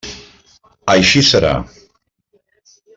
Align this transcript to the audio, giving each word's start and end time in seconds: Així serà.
Així 0.95 1.23
serà. 1.29 1.53